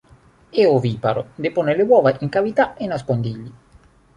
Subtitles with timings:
[0.49, 3.51] È oviparo, depone le uova in cavità e nascondigli.